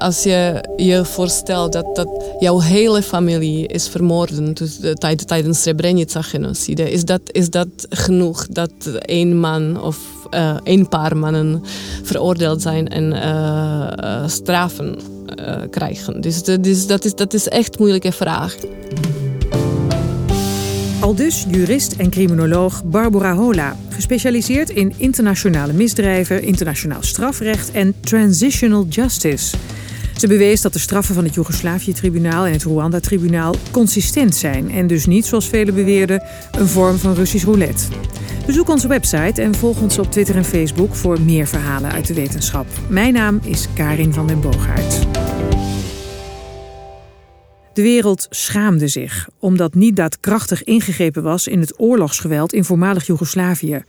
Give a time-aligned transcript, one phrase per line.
[0.00, 4.78] als je je voorstelt dat, dat jouw hele familie is vermoord dus,
[5.26, 9.98] tijdens Srebrenica-genocide, is dat, is dat genoeg dat één man of
[10.30, 11.62] uh, een paar mannen
[12.02, 14.98] veroordeeld zijn en uh, straffen
[15.70, 16.20] krijgen?
[16.20, 18.56] Dus, dus dat, is, dat is echt een moeilijke vraag.
[21.00, 28.86] Al dus jurist en criminoloog Barbara Hola, gespecialiseerd in internationale misdrijven, internationaal strafrecht en transitional
[28.88, 29.56] justice.
[30.20, 35.06] Ze bewees dat de straffen van het Joegoslavië-tribunaal en het Rwanda-tribunaal consistent zijn en dus
[35.06, 37.84] niet, zoals velen beweerden, een vorm van Russisch roulette.
[38.46, 42.14] Bezoek onze website en volg ons op Twitter en Facebook voor meer verhalen uit de
[42.14, 42.66] wetenschap.
[42.88, 45.19] Mijn naam is Karin van den Boogaard.
[47.80, 53.82] De wereld schaamde zich omdat niet daadkrachtig ingegrepen was in het oorlogsgeweld in voormalig Joegoslavië.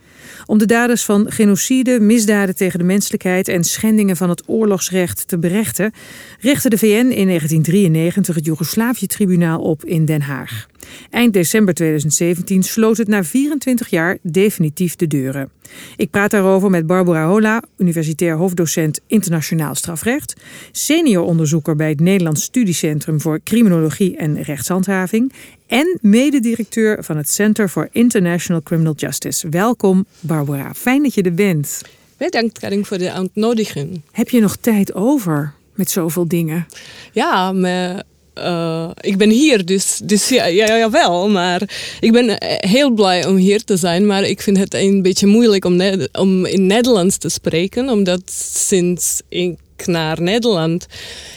[0.46, 5.38] Om de daders van genocide, misdaden tegen de menselijkheid en schendingen van het oorlogsrecht te
[5.38, 5.92] berechten,
[6.40, 10.66] richtte de VN in 1993 het Joegoslavië-tribunaal op in Den Haag.
[11.10, 15.50] Eind december 2017 sloot het na 24 jaar definitief de deuren.
[15.96, 20.40] Ik praat daarover met Barbara Hola, universitair hoofddocent internationaal strafrecht,
[20.72, 25.32] senior onderzoeker bij het Nederlands Studiecentrum voor Criminologie en Rechtshandhaving
[25.66, 29.48] en mededirecteur van het Center for International Criminal Justice.
[29.48, 31.80] Welkom Barbara, fijn dat je er bent.
[32.16, 34.00] Bedankt Karin voor de uitnodiging.
[34.10, 36.66] Heb je nog tijd over met zoveel dingen?
[37.12, 38.02] Ja, maar
[38.34, 41.28] uh, ik ben hier, dus, dus ja, ja, ja, wel.
[41.28, 41.62] Maar
[42.00, 42.36] ik ben
[42.68, 44.06] heel blij om hier te zijn.
[44.06, 45.80] Maar ik vind het een beetje moeilijk om,
[46.12, 47.88] om in Nederlands te spreken.
[47.88, 48.22] Omdat
[48.54, 50.86] sinds ik naar Nederland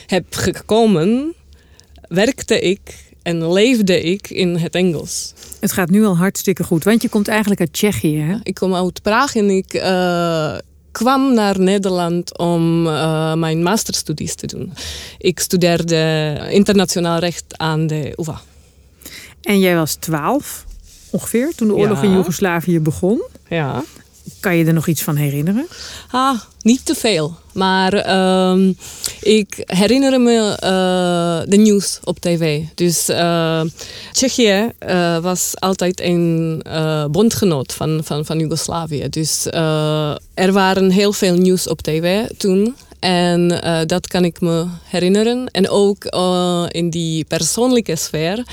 [0.06, 1.34] heb gekomen,
[2.08, 2.80] werkte ik
[3.22, 5.34] en leefde ik in het Engels.
[5.60, 8.18] Het gaat nu al hartstikke goed, want je komt eigenlijk uit Tsjechië.
[8.18, 8.36] Hè?
[8.44, 10.58] Ik kom uit Praag en ik uh,
[10.98, 14.74] kwam naar Nederland om uh, mijn masterstudies te doen.
[15.18, 18.42] Ik studeerde internationaal recht aan de UvA.
[19.42, 20.66] En jij was twaalf
[21.10, 23.24] ongeveer toen de oorlog in Joegoslavië begon.
[23.50, 23.84] Ja.
[24.40, 25.68] Kan je er nog iets van herinneren?
[26.12, 27.36] Ah, niet te veel.
[27.54, 28.70] Maar uh,
[29.22, 32.62] ik herinner me uh, de nieuws op tv.
[32.76, 33.62] Dus uh,
[34.12, 36.64] Tsjechië uh, was altijd een
[37.12, 39.10] bondgenoot van, van, van Joegoslavië.
[39.10, 39.46] Dus
[40.34, 42.76] er waren heel veel nieuws op tv toen.
[43.06, 45.48] En uh, dat kan ik me herinneren.
[45.52, 48.44] En ook uh, in die persoonlijke sfeer.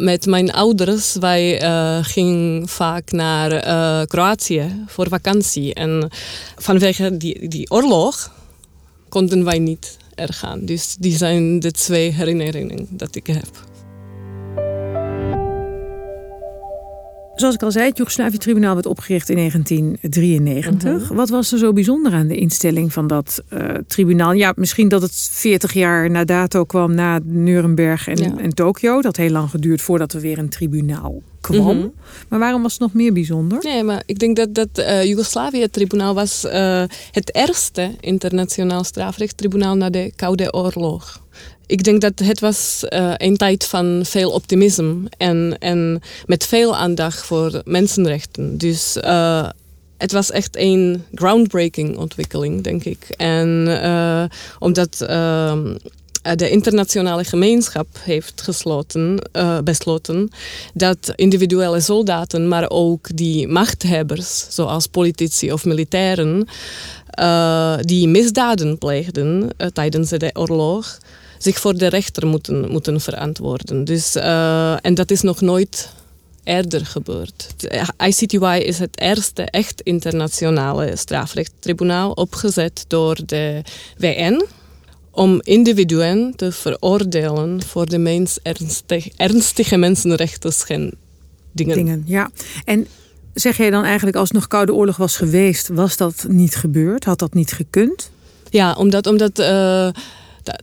[0.00, 5.74] Met mijn ouders, wij uh, gingen vaak naar Kroatië voor vakantie.
[5.74, 6.08] En
[6.56, 8.32] vanwege die, die oorlog
[9.08, 10.64] konden wij niet er gaan.
[10.64, 13.69] Dus die zijn de twee herinneringen dat ik heb.
[17.40, 21.08] Zoals ik al zei, het Joegoslavië-tribunaal werd opgericht in 1993.
[21.08, 21.14] Mhm.
[21.14, 24.32] Wat was er zo bijzonder aan de instelling van dat uh, tribunaal?
[24.32, 29.00] Ja, misschien dat het 40 jaar na dato kwam na Nuremberg en, en Tokio.
[29.00, 31.76] Dat heel lang geduurd voordat er weer een tribunaal kwam.
[31.76, 31.88] Mhm.
[32.28, 33.58] Maar waarom was het nog meer bijzonder?
[33.62, 39.90] Nee, maar ik denk dat het uh, Joegoslavië-tribunaal was uh, het eerste internationaal strafrechttribunaal na
[39.90, 41.22] de Koude Oorlog
[41.70, 46.76] ik denk dat het was uh, een tijd van veel optimisme en, en met veel
[46.76, 48.58] aandacht voor mensenrechten.
[48.58, 49.48] Dus uh,
[49.96, 53.04] het was echt een groundbreaking ontwikkeling, denk ik.
[53.16, 54.24] En uh,
[54.58, 55.06] omdat
[56.22, 59.30] de internationale gemeenschap heeft gesloten,
[59.64, 60.30] besloten
[60.74, 66.48] dat individuele soldaten, maar ook die machthebbers, zoals politici of militairen,
[67.80, 70.98] die misdaden pleegden tijdens de oorlog,
[71.38, 73.84] zich voor de rechter moeten, moeten verantwoorden.
[73.84, 74.14] Dus,
[74.82, 75.92] en dat is nog nooit
[76.44, 77.46] eerder gebeurd.
[78.06, 83.62] ICTY is het eerste echt internationale strafrechttribunaal opgezet door de
[83.98, 84.44] VN
[85.10, 90.98] om individuen te veroordelen voor de meest ernstig, ernstige mensenrechten schendingen.
[91.52, 92.30] Dingen, ja.
[92.64, 92.86] En
[93.34, 97.04] zeg jij dan eigenlijk als het nog Koude Oorlog was geweest, was dat niet gebeurd?
[97.04, 98.10] Had dat niet gekund?
[98.50, 99.88] Ja, omdat, omdat uh,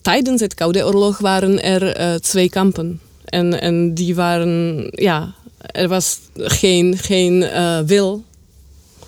[0.01, 3.00] tijdens het Koude Oorlog waren er uh, twee kampen.
[3.25, 8.24] En, en die waren, ja, er was geen, geen uh, wil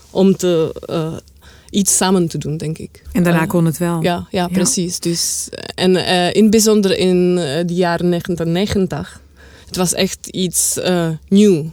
[0.10, 0.74] om te,
[1.69, 3.04] iets samen te doen, denk ik.
[3.12, 4.01] En daarna kon het wel.
[4.01, 5.00] Ja, ja, precies.
[5.00, 5.95] Dus, en
[6.33, 9.21] in het bijzonder in de jaren 1990.
[9.66, 10.80] Het was echt iets
[11.27, 11.71] nieuw.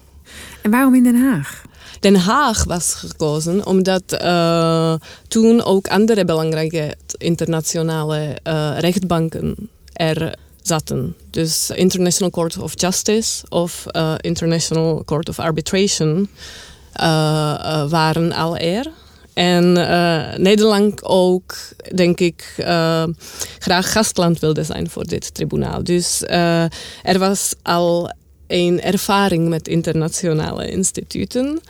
[0.63, 1.65] En waarom in Den Haag?
[2.01, 4.95] Den Haag was gekozen omdat uh,
[5.29, 11.17] toen ook andere belangrijke internationale uh, rechtbanken er zaten.
[11.31, 16.29] Dus International Court of Justice of uh, International Court of Arbitration
[17.89, 18.91] waren al er.
[19.37, 19.73] En
[20.43, 21.55] Nederland ook,
[21.95, 22.55] denk ik,
[23.59, 25.85] graag gastland wilde zijn voor dit tribunaal.
[25.85, 26.23] Dus
[27.03, 28.11] er was al
[28.47, 31.61] een ervaring met internationale instituten.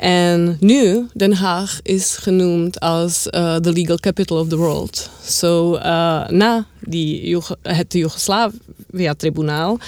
[0.00, 5.10] En nu, Den Haag is genoemd als uh, the legal capital of the world.
[5.24, 5.82] Zo so, uh,
[6.28, 9.78] na die, het Joegoslavië-tribunaal,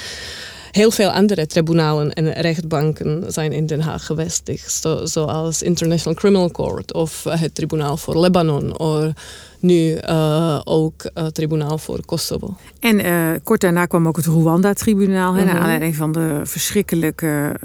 [0.72, 4.72] heel veel andere tribunalen en rechtbanken zijn in Den Haag gevestigd.
[4.72, 8.78] Zo, zoals International Criminal Court of het tribunaal voor Libanon.
[8.78, 9.12] Of
[9.60, 12.56] nu uh, ook het tribunaal voor Kosovo.
[12.80, 13.02] En
[13.42, 15.32] kort daarna kwam ook het Rwanda-tribunaal.
[15.32, 17.56] Naar aanleiding van de verschrikkelijke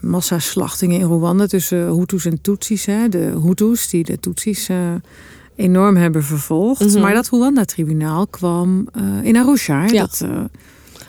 [0.00, 2.86] massaslachtingen in Rwanda tussen Hutus en Tutsis.
[2.86, 3.08] Hè.
[3.08, 4.76] De Hutus die de Tutsis uh,
[5.56, 6.80] enorm hebben vervolgd.
[6.80, 7.00] Mm -hmm.
[7.00, 9.86] Maar dat Rwanda-tribunaal kwam uh, in Arusha.
[9.86, 10.00] Ja.
[10.00, 10.44] Dat uh,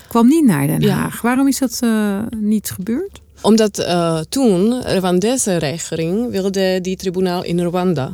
[0.09, 1.13] kwam niet naar Den Haag.
[1.13, 1.19] Ja.
[1.21, 1.81] Waarom is dat
[2.37, 3.21] niet gebeurd?
[3.41, 3.87] Omdat
[4.29, 8.09] toen Rwandese regering wilde die tribunaal in Rwanda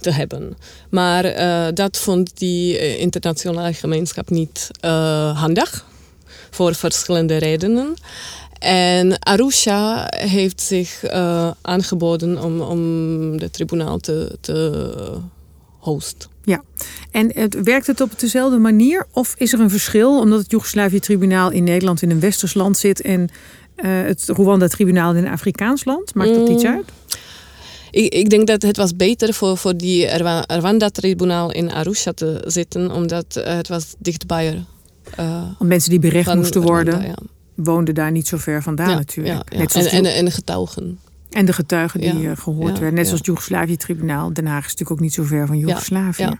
[0.00, 0.56] te hebben.
[0.90, 1.34] Maar
[1.74, 4.70] dat vond die internationale gemeenschap niet
[5.34, 5.86] handig.
[6.50, 7.94] Voor verschillende redenen.
[8.58, 11.04] En Arusha heeft zich
[11.62, 14.90] aangeboden om, om de tribunaal te, te
[15.78, 16.37] hosten.
[16.48, 16.62] Ja,
[17.10, 19.06] en het, werkt het op dezelfde manier?
[19.12, 23.00] Of is er een verschil omdat het Joegoslavië-tribunaal in Nederland in een westers land zit
[23.00, 23.26] en uh,
[24.02, 26.14] het Rwanda-tribunaal in een Afrikaans land?
[26.14, 26.54] Maakt dat mm.
[26.54, 26.84] iets uit?
[27.90, 30.06] Ik, ik, denk dat het was beter voor, voor die
[30.46, 34.64] Rwanda-tribunaal in Arusha te zitten, omdat het was dichtbij.
[35.20, 36.94] Uh, Om mensen die berecht moesten worden.
[36.94, 39.54] Rwanda, ja woonde daar niet zo ver vandaan natuurlijk.
[39.56, 40.98] Net en, en, en, getuigen.
[41.30, 42.94] En de getuigen die eh, gehoord werden.
[42.94, 44.32] Net zoals het Joegoslavië-tribunaal.
[44.32, 46.38] Den Haag is natuurlijk ook niet zo ver van Joegoslavië.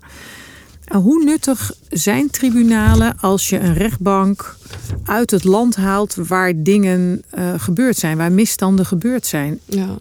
[0.92, 4.56] Hoe nuttig zijn tribunalen als je een rechtbank
[5.04, 9.60] uit het land haalt waar dingen uh, gebeurd zijn, waar misstanden gebeurd zijn?
[9.64, 9.96] Ja,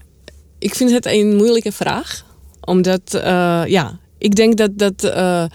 [0.58, 2.26] ik vind het een moeilijke vraag.
[2.62, 3.22] Omdat, uh,
[3.66, 5.46] ja, ik denk dat, dat uh,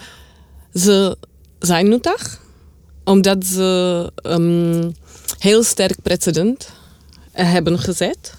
[0.73, 1.17] ze
[1.59, 2.41] zijn nuttig.
[3.03, 4.93] Omdat ze um,
[5.37, 6.73] heel sterk precedent
[7.31, 8.33] eh, hebben gezet.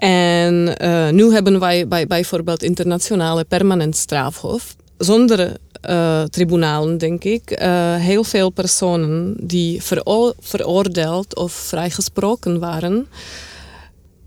[0.00, 4.76] En uh, nu hebben wij bij, bijvoorbeeld internationale permanent strafhof.
[4.98, 5.56] Zonder
[5.88, 13.06] uh, tribunalen, denk ik, uh, heel veel personen die vero veroordeeld of vrijgesproken waren,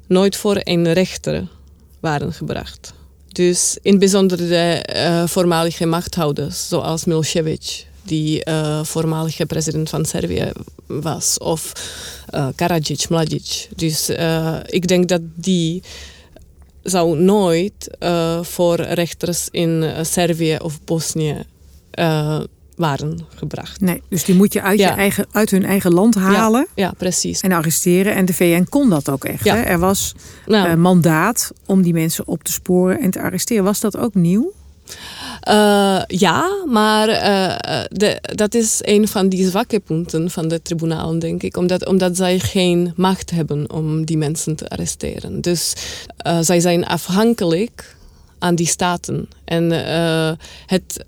[0.08, 1.48] nooit voor een rechter
[2.00, 2.94] waren gebracht.
[3.28, 10.52] Dus in bijzonder de voormalige machthouders, zoals Milosevic, die uh, voormalige president van Servië
[10.88, 11.38] was.
[11.38, 11.74] Of
[12.34, 13.68] uh, Karadzic, Mladic.
[13.76, 15.84] Dus uh, ik denk dat die
[16.84, 17.98] zou nooit
[18.42, 21.46] voor rechters in Servië of Bosnië
[22.76, 23.82] waren gebracht.
[23.82, 26.68] Nee, dus die moet je uit, je eigen, uit hun eigen land halen.
[26.76, 27.42] Ja, ja, precies.
[27.42, 28.16] En arresteren.
[28.16, 29.44] En de VN kon dat ook echt.
[29.44, 29.62] Hè?
[29.62, 30.16] Er was
[30.46, 30.76] nou.
[30.76, 33.64] mandaat om die mensen op te sporen en te arresteren.
[33.64, 34.52] Was dat ook nieuw?
[35.50, 41.20] Uh, ja, maar uh, de, dat is een van die zwakke punten van de tribunalen,
[41.20, 41.58] denk ik.
[41.58, 45.42] Omdat, omdat zij geen macht hebben om die mensen te arresteren.
[45.42, 45.74] Dus
[46.42, 47.96] zij zijn afhankelijk
[48.40, 49.28] aan die staten.
[49.46, 49.72] En
[50.66, 51.04] het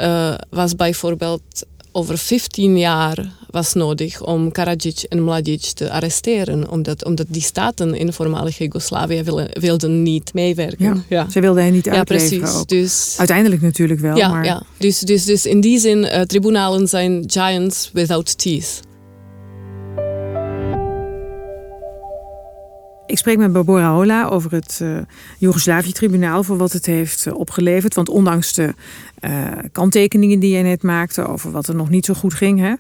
[0.50, 1.66] was bijvoorbeeld
[1.96, 6.70] over 15 jaar was nodig om Karadzic en Mladic te arresteren.
[6.70, 9.24] Omdat, omdat die staten in voormalig Joegoslavië
[9.60, 10.86] wilden, niet meewerken.
[10.86, 11.30] Ja, ja.
[11.30, 12.66] Ze wilden hen niet uitleveren ja, precies.
[12.66, 14.18] Dus, Uiteindelijk natuurlijk wel.
[14.18, 14.46] Ja, maar...
[14.46, 14.64] ja.
[14.78, 18.82] Dus, dus, dus in die zin, uh, tribunalen zijn giants without teeth.
[23.08, 24.98] Ik spreek met Barbara Hola over het uh,
[25.38, 27.96] Joegoslavië-tribunaal voor wat het heeft uh, opgeleverd.
[27.96, 28.74] Want ondanks de
[29.22, 32.74] uh, kanttekeningen die jij net maakte over wat er nog niet zo goed ging, hè,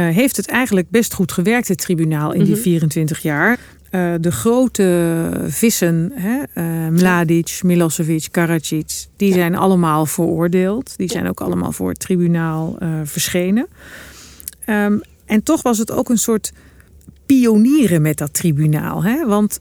[0.00, 3.26] heeft het eigenlijk best goed gewerkt, het tribunaal, in die 24 mhm.
[3.26, 3.58] jaar.
[4.20, 10.96] de grote vissen, hè, Mladic, Milosevic, Karadzic, die zijn allemaal veroordeeld.
[10.96, 13.66] Die zijn ook allemaal voor het tribunaal verschenen.
[14.66, 16.52] Um, en toch was het ook een soort
[17.26, 19.04] pionieren met dat tribunaal.
[19.04, 19.26] Hè?
[19.26, 19.58] Want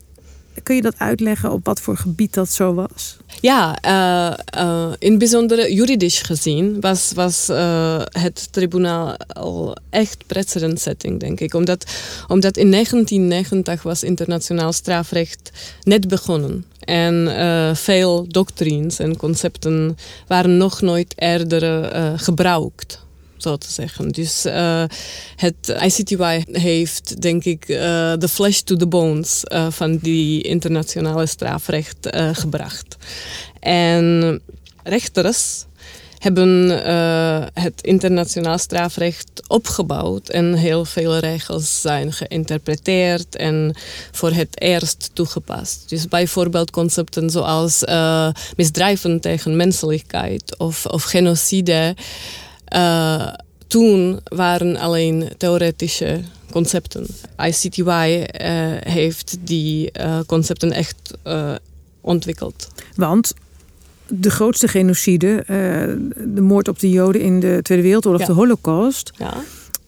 [0.63, 3.17] kun je dat uitleggen op wat voor gebied dat zo was?
[3.41, 11.19] Ja, uh, uh, in bijzonder juridisch gezien was, was uh, het tribunaal al echt precedentsetting,
[11.19, 11.53] denk ik.
[11.53, 11.85] Omdat,
[12.27, 15.51] omdat in 1990 was internationaal strafrecht
[15.83, 16.65] net begonnen.
[16.79, 17.31] En
[17.75, 23.02] veel doctrines en concepten waren nog nooit eerder gebruikt
[23.43, 24.09] zo te zeggen.
[24.09, 24.83] Dus uh,
[25.35, 27.77] het ICTY heeft, denk ik, uh,
[28.17, 32.95] de flesh to the bones uh, van die internationale strafrecht gebracht.
[33.59, 34.41] En
[34.83, 35.65] rechters
[36.17, 36.69] hebben
[37.53, 43.75] het internationaal strafrecht opgebouwd en heel veel regels zijn geïnterpreteerd en
[44.11, 45.89] voor het eerst toegepast.
[45.89, 47.83] Dus bijvoorbeeld concepten zoals
[48.55, 51.95] misdrijven tegen menselijkheid of, of genocide.
[52.75, 53.33] Uh,
[53.67, 57.07] toen waren alleen theoretische concepten.
[57.45, 58.25] ICTY
[58.89, 59.91] heeft die
[60.25, 61.13] concepten echt
[62.01, 62.67] ontwikkeld.
[62.95, 63.33] Want
[64.07, 65.43] de grootste genocide,
[66.25, 69.11] de moord op de Joden in de Tweede Wereldoorlog, de Holocaust.
[69.17, 69.33] Ja.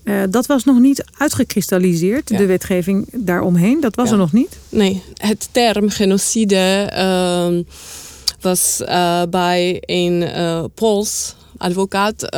[0.04, 3.82] Uh, dat was nog niet uitgekristalliseerd, de wetgeving daaromheen.
[3.82, 4.58] Dat was er nog niet?
[4.70, 7.64] Nee, het term genocide uh,
[8.42, 10.30] was uh, bij een
[10.74, 12.38] Pools advocaat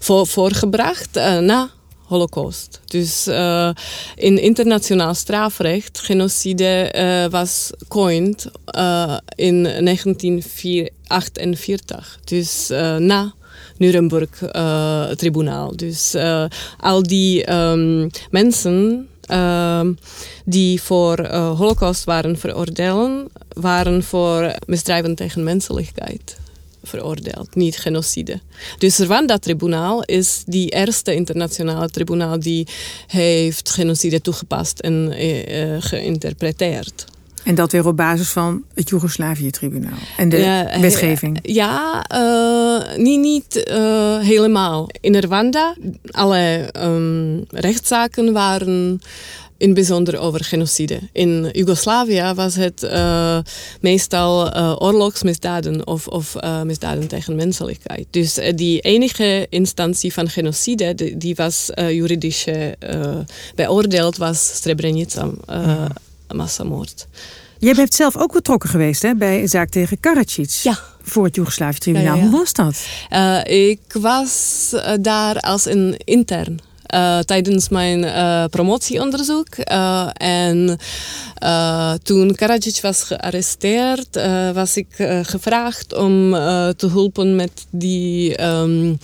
[0.00, 1.70] voor, voorgebracht na
[2.04, 2.80] Holocaust.
[2.86, 3.70] Dus uh,
[4.14, 12.18] in internationaal strafrecht, genocide was coined uh, in 1948.
[12.24, 13.34] Dus na
[13.76, 15.76] Nuremberg-tribunaal.
[15.76, 16.16] dus
[16.80, 19.92] al die um, mensen ehm,
[20.44, 26.42] die voor Holocaust waren veroordeeld, waren voor misdrijven tegen menselijkheid
[26.84, 28.40] veroordeeld, niet genocide.
[28.78, 32.66] Dus Rwanda-tribunaal is die eerste internationale tribunaal die
[33.06, 37.04] heeft genocide toegepast en uh, geïnterpreteerd.
[37.44, 41.38] En dat weer op basis van het Joegoslavië-tribunaal en de wetgeving?
[41.42, 44.88] Ja, uh, niet, niet uh, helemaal.
[45.00, 45.74] In Rwanda,
[46.10, 49.00] alle um, rechtszaken waren
[49.56, 50.98] in bijzonder over genocide.
[51.12, 53.38] In Joegoslavië was het uh,
[53.80, 58.06] meestal uh, oorlogsmisdaden of, of uh, misdaden tegen menselijkheid.
[58.10, 62.46] Dus die enige instantie van genocide die, die was juridisch
[63.54, 65.88] beoordeeld was Srebrenica, mm.
[66.34, 67.06] massamoord.
[67.58, 70.50] Jij bent zelf ook betrokken geweest hè, bij een zaak tegen Karadzic.
[70.50, 70.78] Ja.
[71.02, 72.18] Voor het Joegoslavië-tribunaal.
[72.18, 72.86] Hoe was dat?
[73.48, 74.70] ik was
[75.00, 76.60] daar als een intern.
[76.94, 79.48] Uh, tijdens mijn uh, promotieonderzoek.
[79.70, 80.78] Uh, en
[82.02, 84.20] toen Karadzic was gearresteerd,
[84.54, 84.86] was ik
[85.22, 86.30] gevraagd om
[86.76, 88.98] te helpen met die um,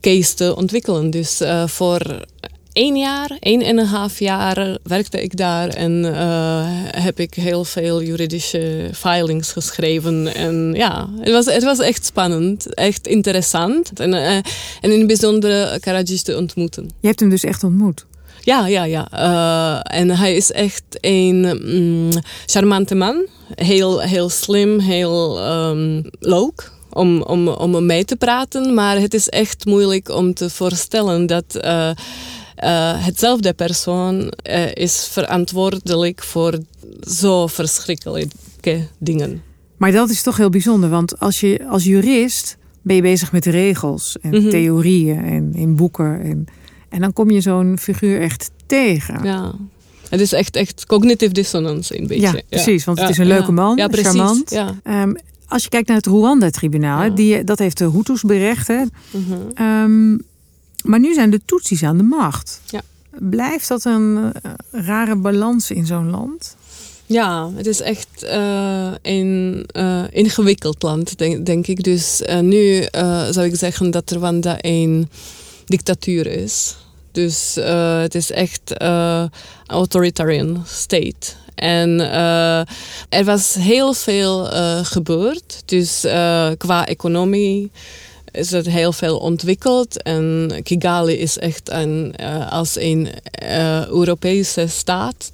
[0.00, 1.10] case te ontwikkelen.
[1.10, 2.26] Dus voor
[2.74, 6.64] één jaar, één en een half jaar werkte ik daar en uh,
[7.02, 10.34] heb ik heel veel juridische filings geschreven.
[10.34, 14.00] En ja, het was, het was echt spannend, echt interessant.
[14.00, 14.44] En, uh, en
[14.80, 16.90] in het bijzonder Karadzic te ontmoeten.
[17.00, 18.06] Je hebt hem dus echt ontmoet?
[18.40, 19.08] Ja, ja, ja.
[19.12, 22.10] Uh, en hij is echt een mm,
[22.46, 23.26] charmante man.
[23.54, 28.74] Heel, heel slim, heel um, leuk om, om, om mee te praten.
[28.74, 31.90] Maar het is echt moeilijk om te voorstellen dat uh,
[32.64, 36.58] uh, hetzelfde persoon uh, is verantwoordelijk voor
[37.08, 39.42] zo verschrikkelijke dingen.
[39.76, 43.46] Maar dat is toch heel bijzonder, want als je als jurist ben je bezig met
[43.46, 44.50] regels en mm -hmm.
[44.50, 46.20] theorieën en in boeken.
[46.22, 46.46] En,
[46.88, 49.24] en dan kom je zo'n figuur echt tegen.
[49.24, 49.54] Ja.
[50.08, 52.32] Het is echt, echt cognitive dissonance een beetje.
[52.32, 52.84] Ja, precies.
[52.84, 54.50] Want het is een leuke man, ja, precies, charmant.
[54.50, 55.02] Ja.
[55.02, 55.16] Um,
[55.48, 58.68] als je kijkt naar het Rwanda-tribunaal, die dat heeft de Hutus berecht.
[58.68, 58.82] Hè?
[58.82, 59.66] Mm -hmm.
[59.66, 60.22] um,
[60.84, 62.60] maar nu zijn de Tutsis aan de macht.
[62.70, 62.80] Ja.
[63.18, 66.56] Blijft dat een uh, rare balans in zo'n land?
[67.06, 71.82] Ja, het is echt uh, een uh, ingewikkeld land, denk, denk ik.
[71.82, 72.86] Dus nu
[73.30, 75.08] zou ik zeggen dat Rwanda een
[75.64, 76.76] dictatuur is.
[77.12, 77.54] Dus
[78.00, 79.30] het is echt een
[79.66, 81.32] authoritarian state.
[81.54, 82.00] En
[83.08, 84.44] er was heel veel
[84.84, 85.62] gebeurd.
[85.64, 86.00] Dus
[86.56, 87.70] qua economie
[88.34, 90.02] is het heel veel ontwikkeld.
[90.02, 93.08] En Kigali is echt een, uh, als een
[93.42, 95.32] uh, Europese staat.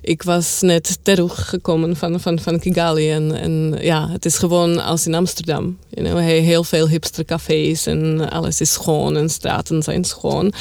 [0.00, 5.06] Ik was net teruggekomen van, van, van Kigali en, en ja, het is gewoon als
[5.06, 5.78] in Amsterdam.
[5.88, 10.52] You know, heel veel hipstercafés en alles is schoon en straten zijn schoon.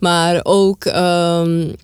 [0.00, 1.74] Maar ook um,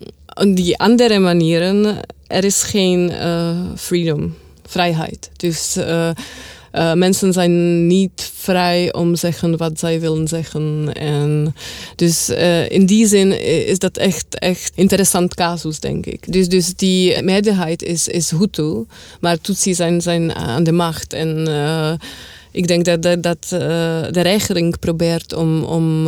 [0.53, 5.29] die andere manieren, er is geen uh, freedom, vrijheid.
[5.37, 5.77] Dus
[6.73, 10.93] uh, mensen zijn niet vrij om te zeggen wat zij willen zeggen.
[10.93, 11.55] En
[11.95, 16.33] dus uh, in die zin is dat echt, echt interessant casus, denk ik.
[16.33, 18.85] Dus, dus die meerderheid is, is Hutu,
[19.19, 21.13] maar Tutsi zijn, zijn aan de macht.
[21.13, 21.91] En uh,
[22.51, 23.45] ik denk dat, dat, dat
[24.13, 26.07] de regering probeert om, om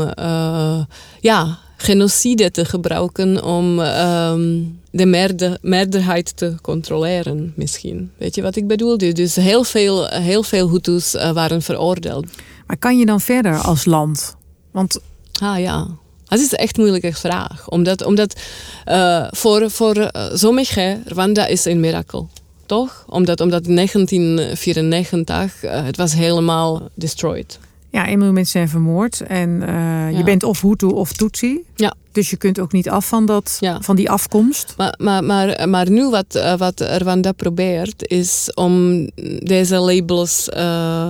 [1.19, 8.11] ja, genocide te gebruiken om um, de meerder, meerderheid te controleren, misschien.
[8.17, 8.97] Weet je wat ik bedoel?
[8.97, 12.25] Dus, dus heel veel, heel veel Hutus uh, waren veroordeeld.
[12.67, 14.35] Maar kan je dan verder als land?
[14.71, 14.99] Want...
[15.41, 15.87] Ah ja,
[16.25, 17.69] dat is echt een moeilijke vraag.
[17.69, 18.39] Omdat, omdat
[18.85, 22.29] uh, voor, voor uh, sommigen, Rwanda is een mirakel.
[22.65, 23.05] Toch?
[23.07, 27.59] Omdat, omdat in 1994 het was helemaal destroyed
[27.91, 29.21] Ja, 1 miljoen mensen zijn vermoord.
[29.21, 31.59] En uh, je bent of Hutu of Tutsi.
[31.75, 31.93] Ja.
[32.11, 33.81] Dus je kunt ook niet af van, dat, Ja.
[33.81, 34.73] van die afkomst.
[34.77, 39.05] Maar, maar, maar, maar nu wat, eh, wat Rwanda probeert, is om
[39.39, 41.09] deze labels eh,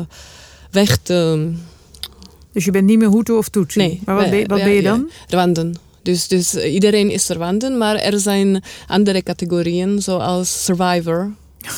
[0.72, 1.52] weg te...
[2.54, 3.80] Dus je bent niet meer Hutu of Tutsi.
[3.80, 4.02] Nee.
[4.06, 5.10] Maar wat, ben, je- wat ben je dan?
[5.28, 5.76] Rwandan.
[6.02, 11.32] Dus, dus iedereen is Rwandan, maar er zijn andere categorieën zoals survivor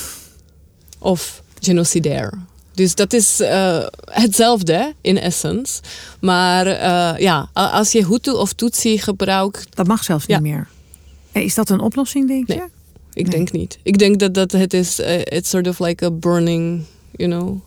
[1.00, 2.34] of genocidair.
[2.82, 5.82] Dus dat is eh, hetzelfde in essence.
[6.20, 10.40] Maar eh, ja, als je Hutu of Tutsi gebruikt, Dat mag zelfs Ja.
[10.40, 10.68] niet meer.
[11.32, 12.54] En is dat een oplossing, denk je?
[12.56, 12.64] Nee.
[13.14, 13.36] ik Nee.
[13.36, 13.80] denk niet.
[13.84, 16.82] Ik denk dat, dat het is, eh, it's sort of like a burning,
[17.16, 17.60] you know,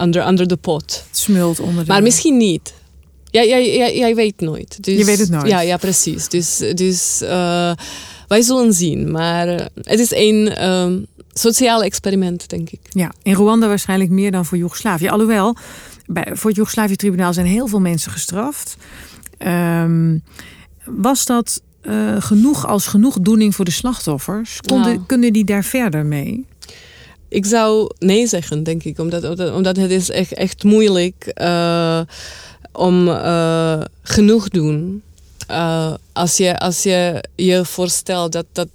[0.00, 1.04] under, under the pot.
[1.08, 1.92] Het smult onder de...
[1.92, 2.74] Maar misschien niet.
[3.30, 4.84] Ja, jij, weet nooit.
[4.84, 5.48] Dus, Je weet het nooit.
[5.48, 6.28] Ja, ja precies.
[6.28, 7.72] Dus, dus eh,
[8.28, 9.10] wij zullen zien.
[9.10, 10.98] Maar eh, het is een ehm
[11.38, 12.80] sociaal experiment, denk ik.
[12.88, 15.08] Ja, in Rwanda waarschijnlijk meer dan voor Joegoslavië.
[15.08, 15.56] Alhoewel,
[16.06, 18.76] bij, voor het Joegoslavië-tribunaal zijn heel veel mensen gestraft.
[19.38, 20.18] Ehm,
[20.84, 24.60] was dat eh, genoeg als genoegdoening voor de slachtoffers?
[24.60, 25.06] Konden, Nou.
[25.06, 26.46] Kunnen die daar verder mee?
[27.28, 28.98] Ik zou nee zeggen, denk ik.
[28.98, 32.00] Omdat, omdat, het is echt, echt moeilijk eh,
[32.72, 35.02] om eh, genoeg doen.
[36.12, 38.68] Als, je, als je je voorstelt dat, dat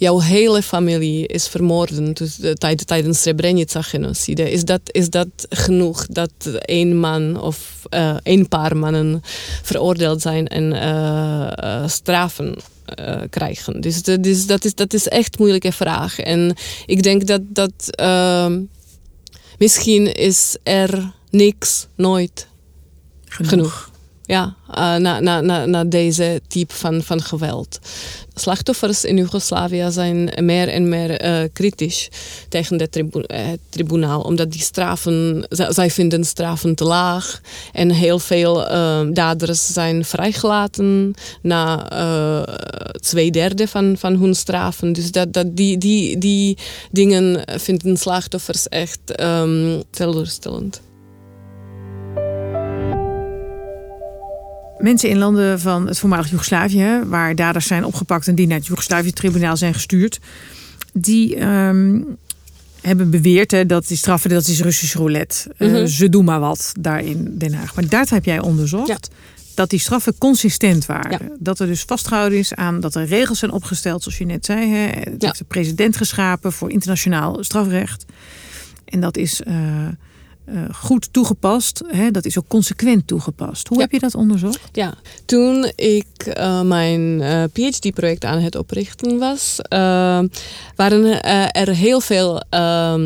[0.00, 6.06] jouw hele familie is vermoord dus, eh, tijd- tijdens Srebrenica-genocide, is dat, is dat genoeg
[6.06, 6.32] dat
[6.64, 9.20] één man of eh één paar mannen
[9.62, 11.52] veroordeeld zijn en eh,
[11.82, 12.56] eh, straffen
[13.30, 13.80] krijgen?
[13.80, 16.18] Dus, de- dus dat, is, dat is echt een moeilijke vraag.
[16.18, 16.54] En
[16.86, 18.60] ik denk dat, dat ehm,
[19.58, 22.46] misschien is er niks nooit
[23.28, 23.89] genoeg.
[24.30, 27.78] Ja, eh, na, na, na, deze type van, van geweld.
[28.34, 32.08] Slachtoffers in Joegoslavië zijn meer en meer eh, kritisch
[32.48, 37.40] tegen het eh, tribunaal, omdat die straffen, zij vinden straffen te laag
[37.72, 38.54] en heel veel
[39.12, 41.88] daders zijn vrijgelaten na
[43.00, 44.92] twee derde van, van hun straffen.
[44.92, 46.58] Dus dat, dat die, die, die
[46.90, 50.80] dingen vinden slachtoffers echt ehm, teleurstellend.
[54.82, 58.66] Mensen in landen van het voormalig Joegoslavië, waar daders zijn opgepakt en die naar het
[58.66, 60.20] Joegoslavië-tribunaal zijn gestuurd,
[60.92, 62.00] die ehm,
[62.80, 65.54] hebben beweerd hè, dat die straffen, dat is Russisch roulette.
[65.56, 65.86] Eh, Mhm.
[65.86, 67.74] ze doen maar wat daar in Den Haag.
[67.74, 68.88] Maar daar heb jij onderzocht.
[68.88, 68.98] Ja.
[69.54, 71.10] Dat die straffen consistent waren.
[71.10, 71.18] Ja.
[71.38, 74.70] Dat er dus vastgehouden is aan dat er regels zijn opgesteld, zoals je net zei.
[74.70, 74.86] Hè.
[74.86, 75.26] Het Ja.
[75.26, 78.04] heeft de president geschapen voor internationaal strafrecht.
[78.84, 79.54] En dat is eh,
[80.54, 81.82] eh, goed toegepast.
[81.86, 82.10] Hè.
[82.10, 83.68] Dat is ook consequent toegepast.
[83.68, 83.82] Hoe Ja.
[83.82, 84.68] heb je dat onderzocht?
[84.72, 89.56] Ja, toen ik eh, mijn eh, PhD-project aan het oprichten was,
[90.76, 92.42] waren er heel veel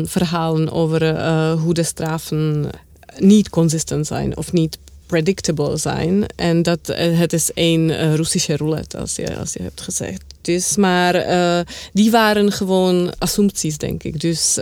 [0.05, 1.21] verhalen over
[1.57, 2.69] hoe de straffen
[3.17, 6.25] niet consistent zijn of niet predictable zijn.
[6.35, 10.23] En dat eh, het is één eh, Russische roulette, als je, als je hebt gezegd.
[10.41, 11.59] Dus, maar eh,
[11.93, 14.21] die waren gewoon assumpties, denk ik.
[14.21, 14.59] Dus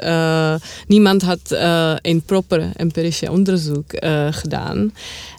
[0.88, 1.40] niemand had
[2.02, 3.94] een proper empirische onderzoek
[4.32, 4.94] gedaan.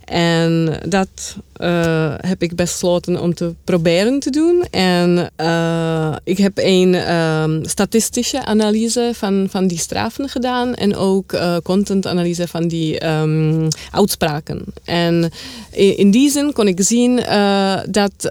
[0.05, 4.65] En dat eh, heb ik besloten om te proberen te doen.
[4.71, 10.75] En eh, ik heb een ehm, statistische analyse van, van die straffen gedaan.
[10.75, 14.65] En ook eh contentanalyse van die ehm, uitspraken.
[14.85, 15.31] En
[15.71, 17.17] in, in die zin kon ik zien
[17.91, 18.29] dat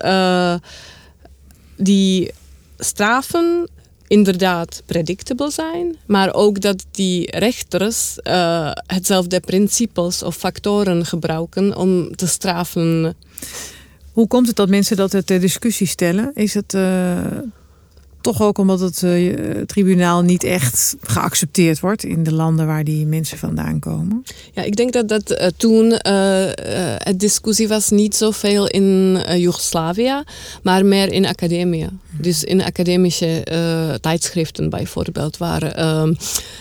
[1.75, 2.31] die
[2.77, 3.67] straffen
[4.08, 12.16] inderdaad predictable zijn, maar ook dat die rechters eh, hetzelfde principes of factoren gebruiken om
[12.16, 13.16] te straffen.
[14.12, 16.32] Hoe komt het dat mensen dat ter discussie stellen?
[16.34, 17.22] Is het eh,
[18.23, 19.33] toch ook omdat het eh,
[19.65, 24.23] tribunaal niet echt geaccepteerd wordt in de landen waar die mensen vandaan komen?
[24.53, 25.93] Ja, ik denk dat dat eh, toen
[27.03, 30.23] het discussie was niet zoveel in Joegoslavië,
[30.63, 31.88] maar meer in academie.
[32.12, 33.43] Dus in academische
[34.01, 36.13] tijdschriften bijvoorbeeld, waar ehm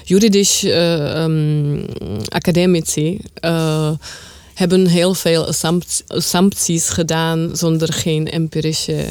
[0.05, 1.81] juridisch eh, ehm,
[2.29, 3.21] academici
[4.55, 9.05] hebben heel veel assumpt- assumpties gedaan zonder geen empirische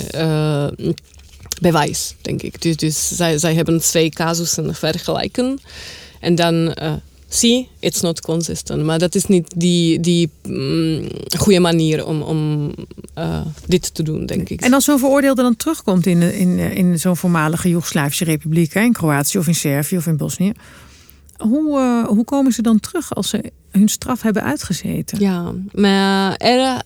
[1.62, 2.62] bewijs, denk ik.
[2.62, 5.60] Dus, dus zij, zij hebben twee casussen vergelijken
[6.19, 6.93] en dan eh
[7.34, 8.84] zie, it's not consistent.
[8.84, 12.71] Maar dat is niet die, die mm, goede manier om, om
[13.13, 14.62] eh, dit te doen, denk ik.
[14.62, 18.93] En als zo'n veroordeelde dan terugkomt in, in, in zo'n voormalige Joegoslavische republiek, hè, in
[18.93, 20.52] Kroatië of in Servië of in Bosnië,
[21.38, 25.19] hoe, eh, hoe komen ze dan terug als ze hun straf hebben uitgezeten?
[25.19, 26.82] Ja, maar er,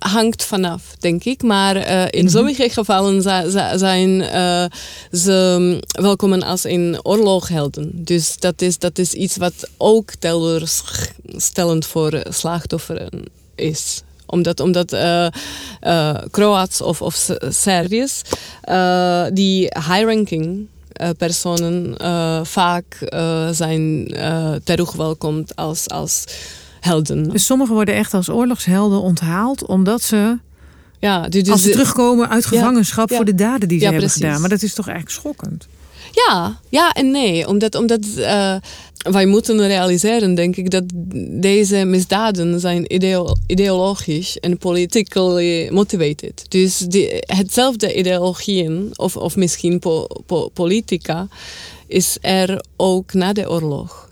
[0.00, 1.42] hangt vanaf, denk ik.
[1.42, 3.22] Maar uh, in mm sommige gevallen
[3.78, 4.64] zijn uh,
[5.12, 7.90] ze welkom als in oorloghelden.
[7.94, 15.26] Dus dat is, dat is iets wat ook teleurstellend voor slachtofferen is omdat, omdat uh,
[15.82, 18.22] uh, Kroats of, of Serviërs
[18.68, 20.66] uh, die high-ranking
[21.18, 21.94] personen
[22.46, 22.98] vaak
[23.50, 24.14] zijn
[24.64, 26.24] terugwelkomd als, als
[26.80, 27.30] helden.
[27.30, 30.38] Dus sommigen worden echt als oorlogshelden onthaald omdat ze
[30.98, 34.40] ja, dus, als ze terugkomen uit gevangenschap voor de daden die ze hebben gedaan.
[34.40, 35.66] Maar dat is toch eigenlijk schokkend?
[36.12, 37.48] Ja, ja en nee.
[37.48, 38.54] Omdat, omdat uh,
[38.96, 40.84] wij moeten realiseren, denk ik, dat
[41.40, 46.44] deze misdaden zijn ideo ideologisch en politically motivated.
[46.48, 51.28] Dus die, hetzelfde ideologieën, of, of misschien po, po, politica,
[51.86, 54.09] is er ook na de oorlog.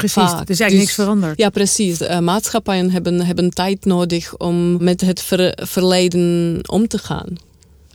[0.00, 1.38] Precies, er is eigenlijk niks veranderd.
[1.38, 2.00] Ja, precies.
[2.00, 7.28] Uh, maatschappijen hebben, hebben tijd nodig om met het ver, verleden om te gaan.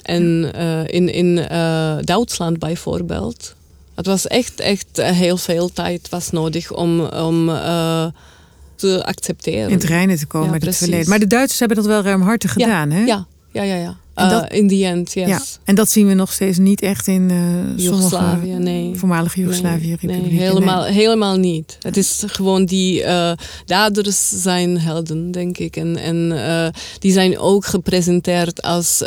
[0.01, 3.55] En uh, in, in uh, Duitsland bijvoorbeeld,
[3.95, 7.45] het was echt, echt heel veel tijd was nodig om, om
[8.75, 9.69] te accepteren.
[9.69, 11.09] In het reinen te komen met het verleden.
[11.09, 13.03] Maar de Duitsers hebben dat wel ruimhartig gedaan, hè?
[13.03, 13.75] Ja, ja, ja.
[13.75, 13.97] ja.
[14.15, 15.27] Uh, in the end, yes.
[15.27, 15.41] Ja.
[15.63, 18.95] En dat zien we nog steeds niet echt in uh, Joegoslavië, nee.
[18.95, 21.77] voormalige Joegoslavië nee, nee, helemaal, helemaal niet.
[21.81, 23.31] Het is gewoon die uh,
[23.65, 25.75] daders zijn helden, denk ik.
[25.75, 29.03] En, en die zijn ook gepresenteerd als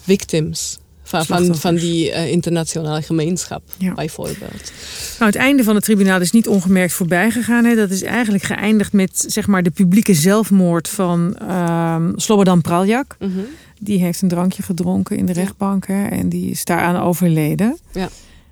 [0.00, 0.78] victims.
[1.06, 3.94] Van, van, van, die internationale gemeenschap, ja.
[3.94, 4.72] bijvoorbeeld.
[5.18, 7.64] Nou, het einde van het tribunaal is niet ongemerkt voorbij gegaan.
[7.64, 7.74] Hè.
[7.74, 13.16] Dat is eigenlijk geëindigd met zeg maar, de publieke zelfmoord van uh, Slobodan Praljak.
[13.18, 13.46] Mm
[13.84, 17.78] die heeft een drankje gedronken in de rechtbank hè, en die is daaraan overleden.
[17.92, 18.08] Ja.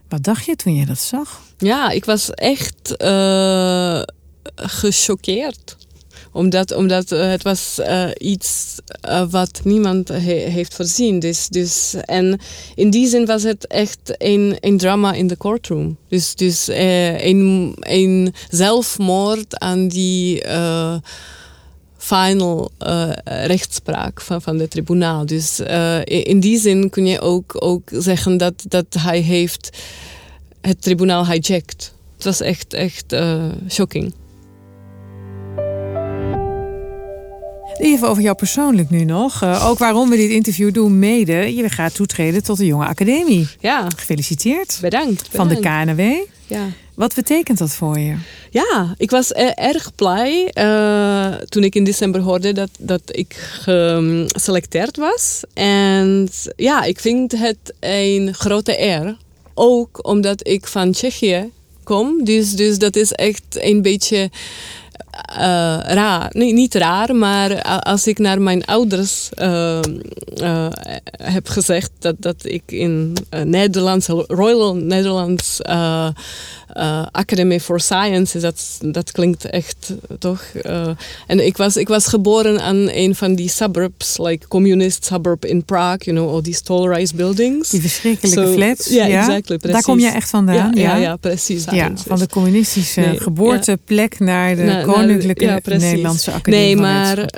[0.09, 1.40] Wat dacht je toen je dat zag?
[1.59, 4.03] Ja, ik was echt uh,
[4.55, 5.77] gechoqueerd.
[6.33, 8.77] Omdat, omdat uh, het was uh, iets
[9.31, 11.18] wat niemand he heeft voorzien.
[11.18, 12.40] Dus, dus, en
[12.75, 15.97] in die zin was het echt een, een drama in de courtroom.
[16.09, 20.42] Dus, dus een, een zelfmoord aan die
[22.02, 25.26] final uh, rechtspraak van, van het tribunaal.
[25.26, 29.78] Dus uh, in die zin kun je ook, ook zeggen dat, dat hij heeft
[30.60, 31.92] het tribunaal hijacked.
[32.14, 34.14] Het was echt, echt uh, shocking.
[37.78, 39.42] Even over jou persoonlijk nu nog.
[39.42, 41.54] Uh, ook waarom we dit interview doen, mede.
[41.54, 43.48] Je gaat toetreden tot de Jonge Academie.
[43.60, 43.86] Ja.
[43.96, 44.78] Gefeliciteerd.
[44.80, 45.28] Bedankt.
[45.32, 46.00] Van de KNW.
[46.46, 46.66] Ja.
[46.94, 48.16] Wat betekent dat voor je?
[48.50, 54.96] Ja, ik was erg blij uh, toen ik in december hoorde dat, dat ik geselecteerd
[54.96, 55.42] was.
[55.55, 59.16] En ja, ik vind het een grote eer.
[59.55, 61.50] Ook omdat ik van Tsjechië
[61.85, 62.24] kom.
[62.24, 64.31] Dus, dus dat is echt een beetje
[65.31, 65.37] uh,
[65.94, 66.31] raar.
[66.33, 69.79] Nee, niet raar, maar als ik naar mijn ouders uh,
[70.37, 70.66] uh,
[71.22, 76.09] heb gezegd dat, dat ik in Nederlands, Royal Netherlands uh,
[77.11, 78.38] Academy for Science.
[78.38, 80.42] Dat, dat klinkt echt toch.
[81.27, 85.64] En ik was, ik was geboren aan een van die suburbs, like communist suburb in
[85.64, 87.70] Prague, you know, all these tall rise buildings.
[87.70, 88.88] Die verschrikkelijke so, flats.
[88.88, 89.57] Ja, exactly.
[89.57, 89.72] Precies.
[89.72, 90.72] Daar kom je echt vandaan.
[90.75, 91.64] Ja, ja, ja, precies.
[91.70, 94.85] Ja, van de communistische nee, geboorteplek naar de na,
[95.34, 96.60] ja, Nederlandse Academie.
[96.60, 97.28] Nee, maar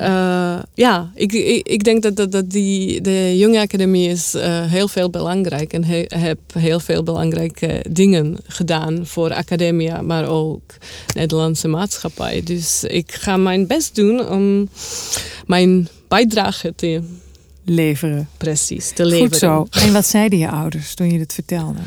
[0.75, 4.35] ja, ik, ik, ik, denk dat, dat, dat die, de Jonge Academie is
[4.69, 10.63] heel veel belangrijk en he, heb heel veel belangrijke dingen gedaan voor academia, maar ook
[11.15, 12.43] Nederlandse maatschappij.
[12.43, 14.69] Dus ik ga mijn best doen om
[15.47, 17.03] mijn bijdrage te
[17.65, 18.29] leveren.
[18.37, 19.29] Precies, te leveren.
[19.29, 19.67] Goed zo.
[19.87, 21.79] En wat zeiden je ouders toen je het vertelde?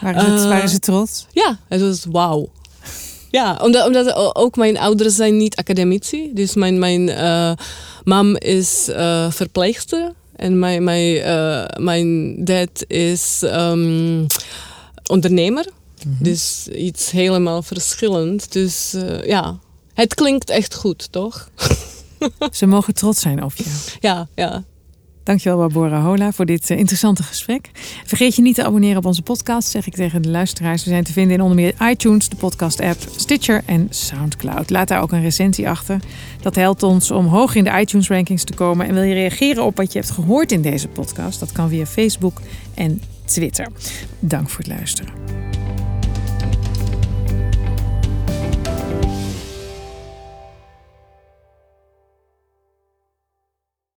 [0.00, 1.26] Waren, het, waren ze trots?
[1.32, 2.50] Ja, het was wauw.
[3.32, 6.30] Ja, omdat, omdat ook mijn ouders zijn niet academici.
[6.34, 7.52] Dus mijn, mijn uh,
[8.04, 10.12] mam is uh, verpleegster.
[10.36, 14.26] En mijn, mijn, uh, mijn dad is um,
[15.10, 15.66] ondernemer.
[16.06, 16.24] Mhm.
[16.24, 18.52] Dus iets helemaal verschillend.
[18.52, 19.58] Dus ja,
[19.94, 21.48] het klinkt echt goed, toch?
[22.52, 23.64] Ze mogen trots zijn op je.
[24.00, 24.64] Ja, ja.
[25.24, 27.70] Dankjewel Barbara Hola voor dit uh, interessante gesprek.
[28.04, 30.84] Vergeet je niet te abonneren op onze podcast, zeg ik tegen de luisteraars.
[30.84, 34.70] We zijn te vinden in onder meer iTunes, de podcast-app, Stitcher en Soundcloud.
[34.70, 36.00] Laat daar ook een recensie achter.
[36.40, 38.86] Dat helpt ons om hoog in de iTunes-rankings te komen.
[38.86, 41.40] En wil je reageren op wat je hebt gehoord in deze podcast?
[41.40, 42.40] Dat kan via Facebook
[42.74, 43.68] en Twitter.
[44.18, 45.12] Dank voor het luisteren.